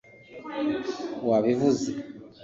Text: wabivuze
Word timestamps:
wabivuze 1.29 1.91